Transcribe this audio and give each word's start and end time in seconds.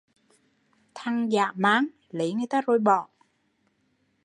Thằng 0.95 1.31
dã 1.31 1.51
man, 1.55 1.85
lấy 2.09 2.33
người 2.33 2.47
ta 2.49 2.61
rồi 2.61 2.79
bỏ 2.79 3.07